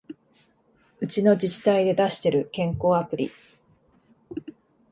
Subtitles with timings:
[0.99, 3.31] うちの自治体で出してる健康アプリ